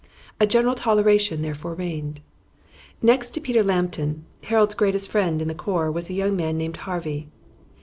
[0.39, 2.21] A general toleration therefore reigned.
[3.03, 6.77] Next to Peter Lambton, Harold's greatest friend in the corps was a young man named
[6.77, 7.29] Harvey.